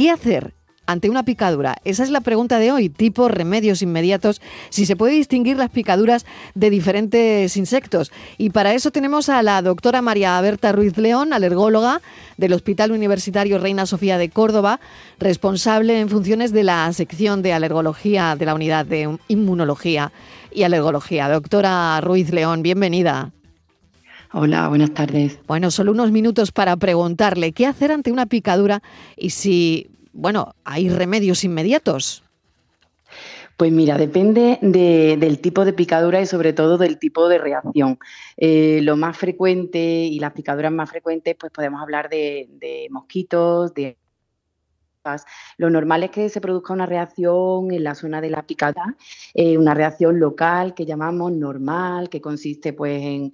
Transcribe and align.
¿Qué 0.00 0.10
hacer 0.10 0.54
ante 0.86 1.10
una 1.10 1.26
picadura? 1.26 1.76
Esa 1.84 2.02
es 2.02 2.08
la 2.08 2.22
pregunta 2.22 2.58
de 2.58 2.72
hoy, 2.72 2.88
tipo 2.88 3.28
remedios 3.28 3.82
inmediatos, 3.82 4.40
si 4.70 4.86
se 4.86 4.96
puede 4.96 5.12
distinguir 5.12 5.58
las 5.58 5.68
picaduras 5.68 6.24
de 6.54 6.70
diferentes 6.70 7.54
insectos. 7.58 8.10
Y 8.38 8.48
para 8.48 8.72
eso 8.72 8.92
tenemos 8.92 9.28
a 9.28 9.42
la 9.42 9.60
doctora 9.60 10.00
María 10.00 10.40
Berta 10.40 10.72
Ruiz 10.72 10.96
León, 10.96 11.34
alergóloga 11.34 12.00
del 12.38 12.54
Hospital 12.54 12.92
Universitario 12.92 13.58
Reina 13.58 13.84
Sofía 13.84 14.16
de 14.16 14.30
Córdoba, 14.30 14.80
responsable 15.18 16.00
en 16.00 16.08
funciones 16.08 16.50
de 16.52 16.64
la 16.64 16.90
sección 16.94 17.42
de 17.42 17.52
alergología 17.52 18.36
de 18.36 18.46
la 18.46 18.54
unidad 18.54 18.86
de 18.86 19.18
inmunología 19.28 20.12
y 20.50 20.62
alergología. 20.62 21.28
Doctora 21.28 22.00
Ruiz 22.00 22.32
León, 22.32 22.62
bienvenida. 22.62 23.32
Hola, 24.32 24.68
buenas 24.68 24.94
tardes. 24.94 25.40
Bueno, 25.48 25.72
solo 25.72 25.90
unos 25.90 26.12
minutos 26.12 26.52
para 26.52 26.76
preguntarle 26.76 27.50
qué 27.50 27.66
hacer 27.66 27.90
ante 27.90 28.12
una 28.12 28.26
picadura 28.26 28.80
y 29.16 29.30
si 29.30 29.89
bueno, 30.12 30.54
hay 30.64 30.88
remedios 30.88 31.44
inmediatos. 31.44 32.22
Pues 33.56 33.72
mira, 33.72 33.98
depende 33.98 34.58
del 34.62 35.38
tipo 35.40 35.66
de 35.66 35.74
picadura 35.74 36.22
y 36.22 36.26
sobre 36.26 36.54
todo 36.54 36.78
del 36.78 36.98
tipo 36.98 37.28
de 37.28 37.36
reacción. 37.36 37.98
Eh, 38.38 38.80
lo 38.82 38.96
más 38.96 39.18
frecuente 39.18 39.78
y 39.78 40.18
las 40.18 40.32
picaduras 40.32 40.72
más 40.72 40.88
frecuentes, 40.88 41.36
pues 41.38 41.52
podemos 41.52 41.82
hablar 41.82 42.08
de, 42.08 42.48
de 42.52 42.86
mosquitos, 42.90 43.74
de 43.74 43.98
lo 45.56 45.70
normal 45.70 46.02
es 46.02 46.10
que 46.10 46.28
se 46.28 46.40
produzca 46.40 46.74
una 46.74 46.86
reacción 46.86 47.72
en 47.72 47.84
la 47.84 47.94
zona 47.94 48.20
de 48.20 48.30
la 48.30 48.42
picada, 48.46 48.96
eh, 49.34 49.56
una 49.56 49.72
reacción 49.72 50.20
local 50.20 50.74
que 50.74 50.84
llamamos 50.84 51.32
normal, 51.32 52.10
que 52.10 52.20
consiste 52.20 52.72
pues, 52.72 53.02
en, 53.02 53.32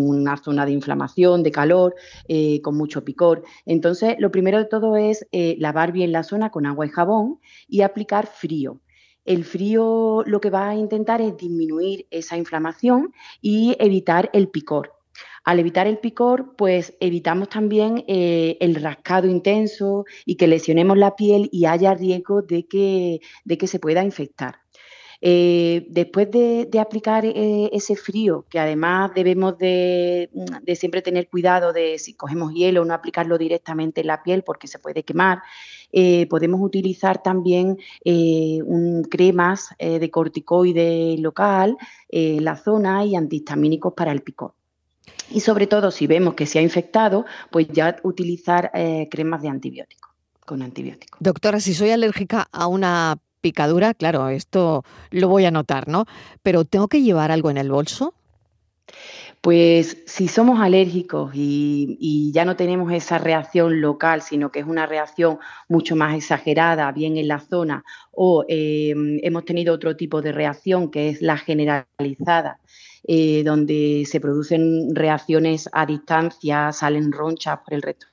una 0.00 0.36
zona 0.38 0.64
de 0.64 0.72
inflamación, 0.72 1.42
de 1.42 1.50
calor, 1.50 1.94
eh, 2.28 2.60
con 2.62 2.76
mucho 2.76 3.04
picor. 3.04 3.42
Entonces, 3.66 4.16
lo 4.18 4.30
primero 4.30 4.58
de 4.58 4.64
todo 4.64 4.96
es 4.96 5.26
eh, 5.32 5.56
lavar 5.58 5.92
bien 5.92 6.12
la 6.12 6.22
zona 6.22 6.50
con 6.50 6.66
agua 6.66 6.86
y 6.86 6.90
jabón 6.90 7.40
y 7.68 7.82
aplicar 7.82 8.26
frío. 8.26 8.80
El 9.24 9.44
frío 9.44 10.22
lo 10.26 10.40
que 10.40 10.50
va 10.50 10.70
a 10.70 10.74
intentar 10.74 11.20
es 11.20 11.36
disminuir 11.36 12.06
esa 12.10 12.36
inflamación 12.36 13.12
y 13.40 13.76
evitar 13.78 14.30
el 14.32 14.48
picor. 14.48 15.01
Al 15.44 15.58
evitar 15.58 15.88
el 15.88 15.98
picor, 15.98 16.54
pues 16.56 16.96
evitamos 17.00 17.48
también 17.48 18.04
eh, 18.06 18.56
el 18.60 18.76
rascado 18.76 19.26
intenso 19.28 20.04
y 20.24 20.36
que 20.36 20.46
lesionemos 20.46 20.96
la 20.96 21.16
piel 21.16 21.48
y 21.52 21.66
haya 21.66 21.94
riesgo 21.94 22.42
de 22.42 22.66
que, 22.68 23.20
de 23.44 23.58
que 23.58 23.66
se 23.66 23.80
pueda 23.80 24.04
infectar. 24.04 24.60
Eh, 25.24 25.86
después 25.88 26.30
de, 26.32 26.68
aplicar 26.80 27.24
eh, 27.24 27.70
ese 27.72 27.94
frío, 27.96 28.44
que 28.48 28.58
además 28.58 29.12
debemos 29.14 29.56
de, 29.58 30.30
siempre 30.74 31.02
tener 31.02 31.28
cuidado 31.28 31.72
de 31.72 31.98
si 31.98 32.14
cogemos 32.14 32.52
hielo, 32.54 32.84
no 32.84 32.94
aplicarlo 32.94 33.38
directamente 33.38 34.00
en 34.00 34.08
la 34.08 34.22
piel 34.22 34.42
porque 34.42 34.66
se 34.66 34.80
puede 34.80 35.04
quemar, 35.04 35.42
podemos 36.28 36.60
utilizar 36.60 37.22
también 37.22 37.78
un, 38.04 39.04
cremas 39.08 39.68
de 39.78 40.10
corticoide 40.10 41.16
local 41.18 41.76
en 42.08 42.44
la 42.44 42.56
zona 42.56 43.04
y 43.04 43.14
antihistamínicos 43.14 43.92
para 43.94 44.10
el 44.12 44.22
picor. 44.22 44.54
Y 45.32 45.40
sobre 45.40 45.66
todo, 45.66 45.90
si 45.90 46.06
vemos 46.06 46.34
que 46.34 46.46
se 46.46 46.58
ha 46.58 46.62
infectado, 46.62 47.24
pues 47.50 47.68
ya 47.68 47.96
utilizar 48.02 48.70
eh, 48.74 49.08
cremas 49.10 49.42
de 49.42 49.48
antibiótico, 49.48 50.10
con 50.44 50.62
antibiótico. 50.62 51.18
Doctora, 51.20 51.60
si 51.60 51.74
soy 51.74 51.90
alérgica 51.90 52.48
a 52.52 52.66
una 52.66 53.18
picadura, 53.40 53.94
claro, 53.94 54.28
esto 54.28 54.84
lo 55.10 55.28
voy 55.28 55.44
a 55.44 55.50
notar, 55.50 55.88
¿no? 55.88 56.06
Pero 56.42 56.64
¿tengo 56.64 56.88
que 56.88 57.02
llevar 57.02 57.30
algo 57.30 57.50
en 57.50 57.58
el 57.58 57.70
bolso? 57.70 58.14
Pues 59.42 60.04
si 60.06 60.28
somos 60.28 60.60
alérgicos 60.60 61.32
y, 61.34 62.30
ya 62.32 62.44
no 62.44 62.54
tenemos 62.54 62.92
esa 62.92 63.18
reacción 63.18 63.80
local, 63.80 64.22
sino 64.22 64.52
que 64.52 64.60
es 64.60 64.66
una 64.66 64.86
reacción 64.86 65.40
mucho 65.68 65.96
más 65.96 66.14
exagerada, 66.16 66.92
bien 66.92 67.16
en 67.16 67.26
la 67.26 67.40
zona, 67.40 67.84
o 68.12 68.44
eh, 68.48 68.94
hemos 69.22 69.44
tenido 69.44 69.74
otro 69.74 69.96
tipo 69.96 70.22
de 70.22 70.30
reacción 70.30 70.92
que 70.92 71.08
es 71.08 71.22
la 71.22 71.36
generalizada, 71.38 72.60
eh, 73.02 73.42
donde 73.44 74.04
se 74.06 74.20
producen 74.20 74.94
reacciones 74.94 75.68
a 75.72 75.86
distancia, 75.86 76.70
salen 76.70 77.10
ronchas 77.10 77.58
por 77.64 77.74
el 77.74 77.82
resto 77.82 78.11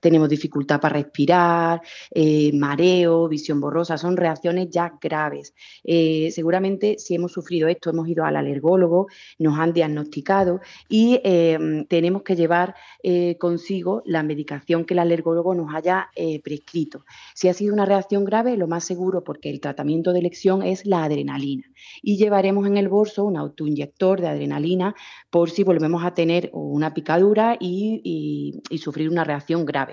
tenemos 0.00 0.28
dificultad 0.28 0.80
para 0.80 0.94
respirar, 0.94 1.82
eh, 2.10 2.52
mareo, 2.54 3.28
visión 3.28 3.60
borrosa, 3.60 3.98
son 3.98 4.16
reacciones 4.16 4.68
ya 4.70 4.92
graves. 5.00 5.54
Eh, 5.84 6.30
seguramente 6.32 6.96
si 6.98 7.14
hemos 7.14 7.32
sufrido 7.32 7.68
esto, 7.68 7.90
hemos 7.90 8.08
ido 8.08 8.24
al 8.24 8.36
alergólogo, 8.36 9.08
nos 9.38 9.58
han 9.58 9.72
diagnosticado 9.72 10.60
y 10.88 11.20
em, 11.24 11.84
tenemos 11.86 12.22
que 12.22 12.36
llevar 12.36 12.74
eh, 13.02 13.36
consigo 13.38 14.02
la 14.06 14.22
medicación 14.22 14.84
que 14.84 14.94
el 14.94 15.00
alergólogo 15.00 15.54
nos 15.54 15.74
haya 15.74 16.10
prescrito. 16.42 17.04
Si 17.34 17.48
ha 17.48 17.54
sido 17.54 17.72
una 17.72 17.84
reacción 17.84 18.24
grave, 18.24 18.56
lo 18.56 18.66
más 18.66 18.84
seguro, 18.84 19.24
porque 19.24 19.50
el 19.50 19.60
tratamiento 19.60 20.12
de 20.12 20.20
elección 20.20 20.62
es 20.62 20.84
la 20.84 21.04
adrenalina. 21.04 21.64
Y 22.02 22.16
llevaremos 22.16 22.66
en 22.66 22.76
el 22.76 22.88
bolso 22.88 23.24
un 23.24 23.36
autoinyector 23.36 24.20
de 24.20 24.28
adrenalina 24.28 24.94
por 25.30 25.50
si 25.50 25.62
volvemos 25.64 26.04
a 26.04 26.14
tener 26.14 26.50
una 26.52 26.92
picadura 26.94 27.56
y 27.60 28.60
sufrir 28.78 29.08
una 29.10 29.24
reacción 29.24 29.64
grave. 29.64 29.87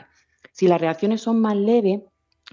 Si 0.55 0.69
las 0.69 0.79
reacciones 0.79 1.19
son 1.19 1.41
más 1.41 1.57
leves, 1.57 1.99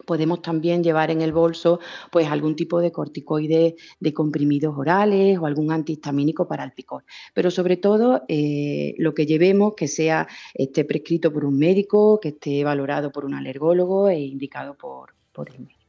podemos 0.06 0.42
también 0.42 0.82
llevar 0.82 1.12
en 1.12 1.22
el 1.22 1.32
bolso 1.32 1.78
pues 2.10 2.26
algún 2.26 2.56
tipo 2.56 2.80
de 2.80 2.90
corticoide 2.90 3.76
de 4.00 4.12
comprimidos 4.12 4.74
orales 4.76 5.38
o 5.38 5.46
algún 5.46 5.70
antihistamínico 5.70 6.48
para 6.48 6.64
el 6.64 6.72
picor. 6.72 7.04
Pero 7.32 7.52
sobre 7.52 7.76
todo 7.76 8.24
eh, 8.26 8.96
lo 8.98 9.14
que 9.14 9.24
llevemos 9.24 9.74
que 9.76 9.86
sea 9.86 10.26
esté 10.52 10.84
prescrito 10.84 11.32
por 11.32 11.44
un 11.44 11.56
médico, 11.56 12.18
que 12.18 12.30
esté 12.30 12.64
valorado 12.64 13.12
por 13.12 13.24
un 13.24 13.34
alergólogo 13.34 14.08
e 14.08 14.19
indicado 14.19 14.74
por, 14.76 15.14
por 15.32 15.48
el 15.50 15.60
médico. 15.60 15.81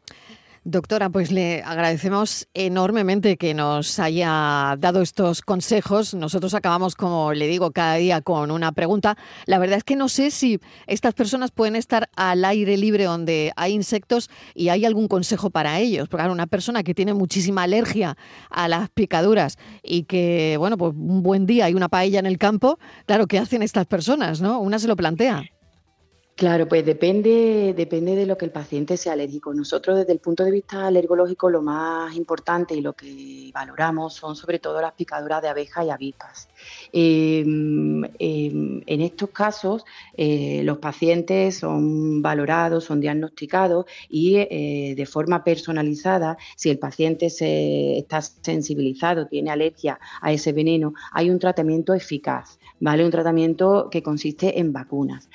Doctora, 0.66 1.10
pues 1.10 1.30
le 1.30 1.62
agradecemos 1.62 2.48
enormemente 2.54 3.36
que 3.36 3.54
nos 3.54 4.00
haya 4.00 4.78
dado 4.80 5.02
estos 5.02 5.42
consejos. 5.42 6.14
Nosotros 6.14 6.54
acabamos, 6.54 6.96
como 6.96 7.34
le 7.34 7.48
digo, 7.48 7.72
cada 7.72 7.96
día 7.96 8.22
con 8.22 8.50
una 8.50 8.72
pregunta. 8.72 9.18
La 9.46 9.60
verdad 9.60 9.80
es 9.80 9.84
que 9.84 9.98
no 9.98 10.08
sé 10.08 10.32
si 10.32 10.62
estas 10.88 11.16
personas 11.16 11.52
pueden 11.52 11.76
estar 11.76 12.10
al 12.16 12.46
aire 12.46 12.78
libre 12.78 13.04
donde 13.04 13.52
hay 13.58 13.74
insectos 13.74 14.30
y 14.56 14.70
hay 14.70 14.86
algún 14.86 15.10
consejo 15.10 15.50
para 15.50 15.80
ellos. 15.80 16.08
Porque 16.08 16.26
una 16.30 16.48
persona 16.48 16.82
que 16.84 16.94
tiene 16.94 17.14
muchísima 17.14 17.64
alergia 17.64 18.16
a 18.50 18.70
las 18.70 18.90
picaduras 18.90 19.58
y 19.84 20.04
que, 20.04 20.56
bueno, 20.58 20.78
pues 20.78 20.94
un 20.96 21.24
buen 21.24 21.46
día 21.46 21.66
hay 21.66 21.74
una 21.74 21.90
paella 21.90 22.20
en 22.20 22.26
el 22.26 22.38
campo, 22.38 22.80
claro, 23.06 23.28
¿qué 23.28 23.38
hacen 23.38 23.64
estas 23.64 23.86
personas? 23.86 24.40
¿No? 24.40 24.62
Una 24.62 24.80
se 24.80 24.88
lo 24.88 24.96
plantea. 24.96 25.44
Claro, 26.36 26.68
pues 26.68 26.84
depende, 26.84 27.76
depende 27.78 28.16
de 28.16 28.26
lo 28.26 28.40
que 28.40 28.46
el 28.46 28.52
paciente 28.52 28.98
sea 28.98 29.14
alérgico. 29.14 29.54
Nosotros 29.54 30.00
desde 30.00 30.14
el 30.14 30.20
punto 30.20 30.44
de 30.44 30.50
vista 30.50 30.88
alergológico 30.88 31.48
lo 31.48 31.62
más 31.62 32.16
importante 32.16 32.74
y 32.74 32.82
lo 32.82 32.94
que 32.94 33.52
valoramos 33.54 34.16
son 34.16 34.36
sobre 34.36 34.58
todo 34.58 34.82
las 34.82 34.94
picaduras 34.94 35.44
de 35.44 35.50
abejas 35.50 35.86
y 35.86 35.92
avispas. 35.92 36.50
Em, 36.92 38.04
em, 38.18 38.82
en 38.88 39.02
estos 39.02 39.30
casos 39.30 39.86
eh, 40.18 40.62
los 40.64 40.80
pacientes 40.80 41.58
son 41.60 42.24
valorados, 42.24 42.86
son 42.86 43.00
diagnosticados 43.00 43.86
y 44.10 44.38
eh, 44.38 44.96
de 44.98 45.06
forma 45.06 45.44
personalizada, 45.44 46.38
si 46.56 46.72
el 46.72 46.80
paciente 46.80 47.30
se, 47.30 48.00
está 48.00 48.22
sensibilizado, 48.22 49.28
tiene 49.28 49.52
alergia 49.52 50.00
a 50.20 50.32
ese 50.32 50.52
veneno, 50.52 50.96
hay 51.12 51.30
un 51.30 51.38
tratamiento 51.38 51.94
eficaz. 51.94 52.58
¿vale? 52.84 53.06
Un 53.06 53.12
tratamiento 53.12 53.88
que 53.90 54.04
consiste 54.04 54.60
en 54.60 54.74
vacunas. 54.74 55.30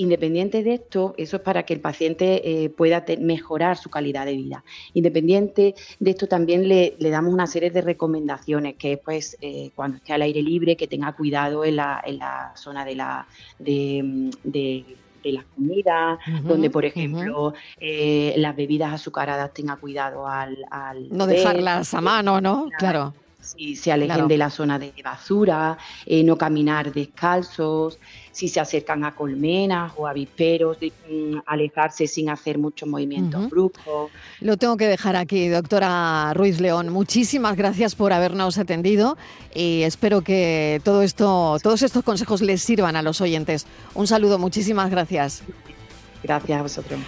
Eh, 0.00 0.02
independiente 0.02 0.62
de 0.62 0.74
esto, 0.74 1.14
eso 1.16 1.36
es 1.36 1.42
para 1.42 1.64
que 1.64 1.74
el 1.74 1.80
paciente 1.80 2.64
eh, 2.64 2.70
pueda 2.70 3.04
mejorar 3.18 3.76
su 3.76 3.90
calidad 3.90 4.26
de 4.26 4.32
vida. 4.32 4.64
Independiente 4.94 5.74
de 5.98 6.10
esto, 6.10 6.26
también 6.26 6.68
le, 6.68 6.96
damos 6.98 7.32
una 7.32 7.46
serie 7.46 7.70
de 7.70 7.82
recomendaciones, 7.82 8.76
que 8.76 8.92
es 8.94 8.98
pues 8.98 9.36
eh, 9.40 9.70
cuando 9.74 9.98
esté 9.98 10.12
al 10.12 10.22
aire 10.22 10.42
libre, 10.42 10.76
que 10.76 10.86
tenga 10.86 11.12
cuidado 11.12 11.64
en 11.64 11.76
la, 11.76 12.00
en 12.04 12.18
la 12.18 12.52
zona 12.56 12.84
de 12.84 12.94
la 12.94 13.26
de, 13.58 14.84
las 15.22 15.44
comidas, 15.54 16.18
donde, 16.44 16.70
por 16.70 16.84
ejemplo, 16.84 17.52
las 17.78 18.56
bebidas 18.56 18.94
azucaradas 18.94 19.52
tenga 19.52 19.76
cuidado 19.76 20.26
al... 20.26 20.56
no 21.10 21.26
dejarlas 21.26 21.92
a 21.92 22.00
mano, 22.00 22.40
¿no? 22.40 22.68
Claro 22.78 23.12
si 23.40 23.76
se 23.76 23.90
alejen 23.90 24.28
de 24.28 24.36
la 24.36 24.50
zona 24.50 24.78
de 24.78 24.92
basura, 25.02 25.78
eh, 26.06 26.22
no 26.22 26.36
caminar 26.36 26.92
descalzos, 26.92 27.98
si 28.32 28.48
se 28.48 28.60
acercan 28.60 29.04
a 29.04 29.14
colmenas 29.14 29.92
o 29.96 30.06
avisperos, 30.06 30.78
mm, 30.80 31.38
alejarse 31.46 32.06
sin 32.06 32.30
hacer 32.30 32.58
muchos 32.58 32.88
movimientos 32.88 33.48
bruscos. 33.50 34.10
Lo 34.40 34.56
tengo 34.56 34.76
que 34.76 34.86
dejar 34.86 35.16
aquí, 35.16 35.48
doctora 35.48 36.32
Ruiz 36.34 36.60
León. 36.60 36.90
Muchísimas 36.90 37.56
gracias 37.56 37.94
por 37.94 38.12
habernos 38.12 38.58
atendido 38.58 39.16
y 39.54 39.82
espero 39.82 40.22
que 40.22 40.80
todo 40.84 41.02
esto, 41.02 41.56
todos 41.62 41.82
estos 41.82 42.04
consejos 42.04 42.42
les 42.42 42.62
sirvan 42.62 42.96
a 42.96 43.02
los 43.02 43.20
oyentes. 43.20 43.66
Un 43.94 44.06
saludo, 44.06 44.38
muchísimas 44.38 44.90
gracias. 44.90 45.42
Gracias 46.22 46.58
a 46.58 46.62
vosotros. 46.62 47.00